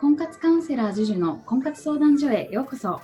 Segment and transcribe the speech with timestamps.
[0.00, 3.00] 婚活カウンセラー JUJU の婚活相談所へようこそ。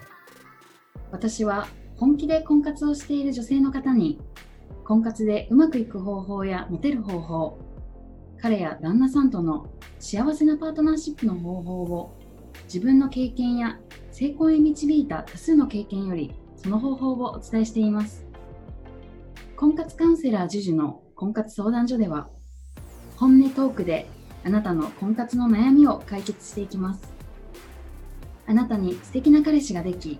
[1.12, 4.20] 私は本気で婚活をしている女性の方に
[4.84, 7.58] 婚活でうまくいく方法やモテる方法
[8.42, 9.68] 彼や旦那さんとの
[10.00, 12.18] 幸せなパートナーシップの方法を
[12.64, 13.78] 自分の経験や
[14.10, 18.26] 成功へ導いた多数の経験よりその方法をお伝えしています。
[19.56, 22.28] 婚活カウンセラー JUJU の婚活相談所では
[23.16, 24.06] 本音トークで
[24.44, 27.02] あなたの婚活の悩みを解決していきます。
[28.46, 30.18] あなたに素敵な彼氏ができ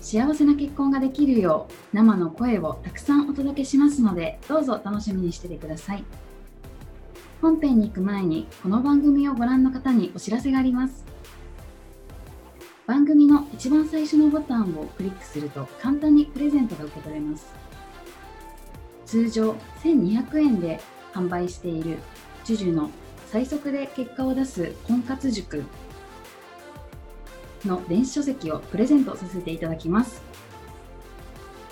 [0.00, 6.04] 幸せな結婚ができるよう生の声をたくさんお届けしますのでどうぞ楽しみにしててください。
[7.42, 11.04] 本編に行く前にこの番組をご覧の方にお知らせがあります。
[12.86, 17.46] 番組の一番最初のボタンをクリックすると簡単にプレゼントが受け取れます。
[19.06, 19.52] 通常
[19.82, 20.80] 1200円で
[21.12, 21.98] 販売している
[22.44, 22.90] JUJU の
[23.30, 25.62] 最速で結果を出す婚活塾
[27.64, 30.20] の電子書籍をプレゼントさせていただきます。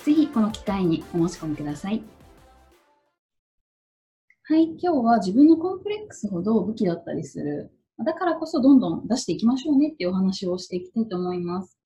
[0.05, 2.01] ぜひこの機会にお申し込みください。
[4.43, 7.73] はい、今日は自分のコンプレックスほど武器だったりする。
[8.05, 11.77] だからこそどんどん出していきましょうねっていうお話をしていきたいと思います。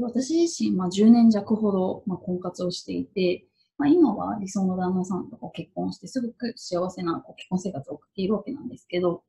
[0.00, 3.46] 私自身、まあ、10年弱ほど、まあ、婚活をしていて、
[3.80, 9.24] まあ、今は理想の旦那さんと結婚してすごく幸せな結婚生活を送っているわけなんですけど、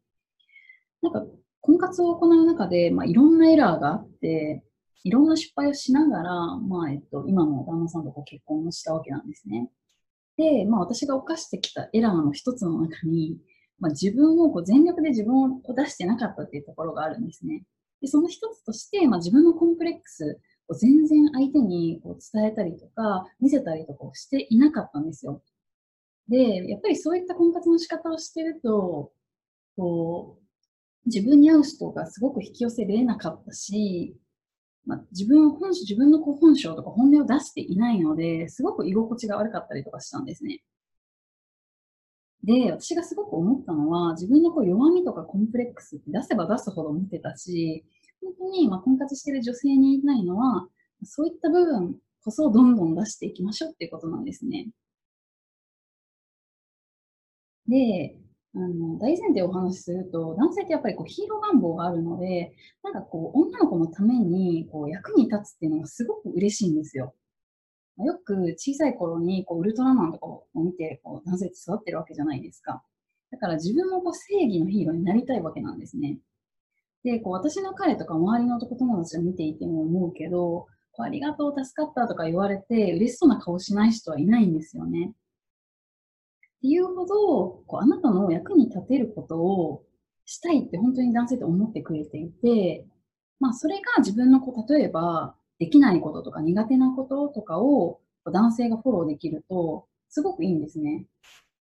[1.01, 1.23] なんか
[1.61, 4.61] 婚活を行う中で、まあ、いろんなエラーがあって、
[5.05, 9.69] いろんな失敗をしながら、まあ、えっと、今の旦那さんと結婚をしたわけなんですね。
[10.35, 13.37] で、まあ、私が犯してきたエラーの一つの中に、
[13.79, 17.63] まあ、自分をこう全力で自分を出してなかったっていうところがあるんですね。
[18.01, 20.41] でその一つとして、まあ、自分のコンプレックス
[20.73, 25.41] 全然相手にこう伝えたりとか、見せたりとかをしていなかったんですよ。
[26.27, 29.11] で、やっぱりそういった婚活の仕方をしてると、
[29.75, 30.41] こう、
[31.05, 34.15] 自分に合う人がすごく引き寄せれなかったし、
[34.85, 40.63] まあ、自分本自分のこう本性とか本音を出していないので、すごく居心地が悪かったりとかしたんですね。
[42.43, 47.85] で、私がすごく思ったのは、自分のこう弱みとかコンプレックスって出せば出すほど持ってたし、
[48.21, 50.67] 本当に、ま婚活している女性に言いたいのは、
[51.03, 54.69] そういった部分こそどんどん出していきましょうっていうことなんですね。
[57.67, 58.17] で、
[58.53, 67.15] あの大前提をお話しすると、男性ってやっぱりこうヒーロー願望があるので、なんかこう女の子のためにこう役に立つっていうのがすごく嬉しいんですよ。
[67.97, 72.83] よく小さい頃にこうウルトラマンとかを見てこう男性って育ってるわけじゃないですか。
[73.31, 76.17] だから自分もこう正義のヒーローになりたいわけなんですね。
[77.03, 85.13] で、こう私の彼とか周りの男友達を見ていても思うけど、こうありがとう、助かったとか言われて嬉しそうな顔しない人はいないんですよね。
[85.13, 89.83] っていうほど、こうあなたの役に立てることを
[90.25, 92.85] したいって本当に男性って思ってくれていて、
[93.39, 101.05] まあそれが自分のこ例えばできないこととか苦手なこととかを男性がフォローできるとすごくいいんですね。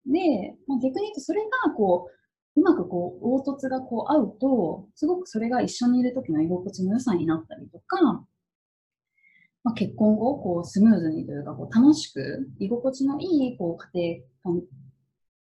[0.06, 2.19] で、まあ、逆に言うとそれがこう
[2.60, 8.26] うまくこう、凹凸がこう合うと、すごくそれが一緒にいる時の居心地の良さになったりとか、
[9.62, 14.62] まあ、結婚後、こう、スムーズにというか、こう、楽しく、居心地のいい、こう、家庭環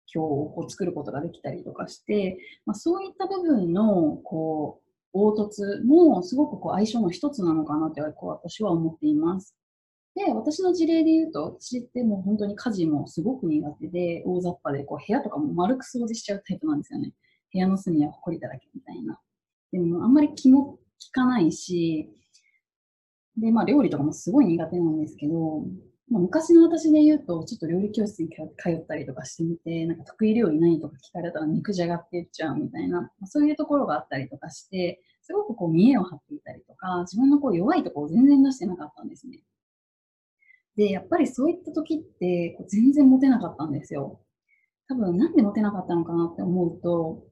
[0.07, 9.55] 境をこう作ることができたりとかして、まあ、そういった部分の、こう、凹凸もすごくこう相性の一つなのかなってこう私は思っています。
[10.15, 17.13] で、私の事例で言うと、私ってもう本当に家事もすごく苦手で、大雑把で、こう部屋とかも丸く掃除しちゃうタイプなんですよね。
[17.51, 19.19] 部屋の隅は埃だらけみたいな。
[19.71, 22.09] でも、あんまり気も利かないし、
[23.37, 25.65] で、まあ料理とかもすごい苦手なんですけど、
[26.09, 39.41] まあ、昔の私で言うと、ちょっと料理教室に通ったりとかしてみて、なんか得意料理何とか聞かれたら肉じゃがって言っちゃうみたいな、まあ、そういうところがあったりとかして、すごくこう見栄を張っていたりとか、自分のこう弱いところを全然出してなかったんですね。
[40.75, 44.19] で、やっぱりそういった時って全然モテなかったんですよ。
[44.87, 47.23] 多分なんでモテなかったのかなって思うと、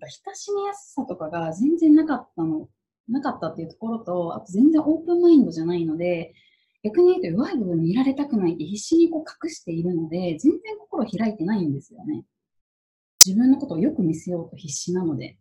[0.00, 2.68] 親しみやすさとかが全然なかったの、
[3.08, 6.34] なかったっていうところと、あと全然オープンマインドじゃないので、
[6.82, 12.24] 逆に言うと弱い部分見られたくないって必死にこう隠しているので、全然心開いてないんですよね。
[13.24, 15.38] 自分のことをよく見せようと必死なので。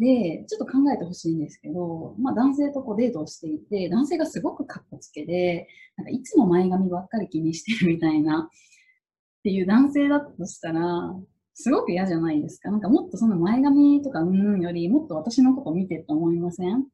[0.00, 11.14] で、ちょっと考えてほしいんですけど、まあ男性とこうデートをしていて、男性がすごくカッコつけで、なんかいつも前髪ばっかり気にしてるみたいな、っていう男性だとしたら、
[11.54, 12.70] すごく嫌じゃないですか。
[12.70, 16.84] なんかもっとその前髪とかうんうんより、もっと私のこと見てって思いません？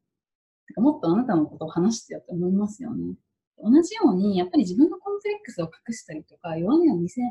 [0.75, 3.15] かもっとあなたのことを話してよって思いますよね。
[3.59, 7.23] 同じように、やっぱり自分のコンプレックスを隠したりとか、弱みを見せ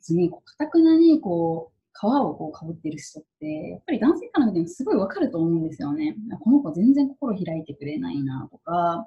[0.00, 6.16] ずに、かたくなにこう、皮をこうかぶってる人って、やっぱり男性から見てもすごいわかると思うんですよね。
[6.42, 9.06] この子全然心開いてくれないなとか、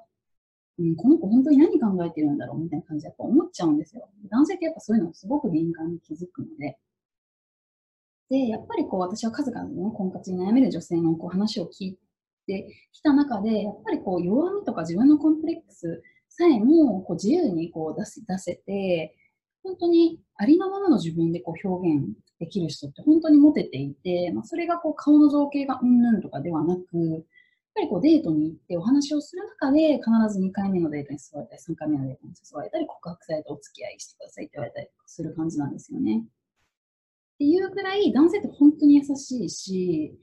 [0.78, 4.08] うん、この子本当に何考えてるんだろうみたいな感じでやっぱ思っちゃうんですよ。
[4.30, 6.78] 男性ってやっぱそういうのすごく敏感に気づくので。
[8.30, 11.98] で、やっぱりこう私は数々の婚活に悩める女性のこう話を聞い
[12.46, 19.16] てきた中で、やっぱりこう弱みとか自分のコンプレックスさえもこう自由にこう出せ出せて、
[19.64, 22.06] 本当にありのままの自分でこう表現
[22.38, 27.22] できる人って本当にモテていて、まあ、それがこう顔の造形がうんぬんとかではなく、やっ
[27.74, 36.22] ぱりこうデートに行ってお話をする中で必ず2回目のデートに誘われたり、3回目のデートに誘われたり、告白されてお付き合いしてくださいって言われたりする感じなんですよね。
[36.24, 40.14] っていうぐらい男性って本当に優しいし、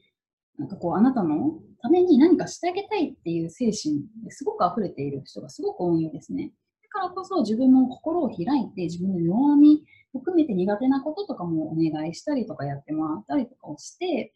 [0.58, 6.52] なんかこうあなたのために何かしてあげたいっていう精神ですごく溢れている人がすごく多いんですね。
[6.92, 9.84] からこそ自分の心を開いて自分の弱み
[10.14, 14.34] 含めて苦手なこととかもお願いしたりとかやってもらったりとかをして、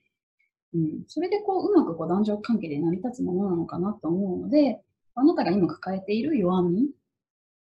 [0.73, 4.81] うん、それでこううまくこう男女関係で成り立つものなのかなと思うので、
[5.15, 6.89] あなたが今抱えている弱み、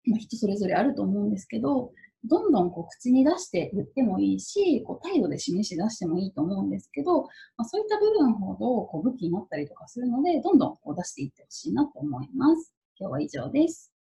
[0.06, 1.92] ま、人それぞれあると思うんですけど、
[2.24, 12.74] どんどんこう口に出して言ってもいいし、こう態度で示し出してもいいと思うんですけど、まあ、そういった部分ほどこう武器になったりとかするので、どんどんこう出していってほしいなと思います。
[13.00, 13.97] 今日は以上です。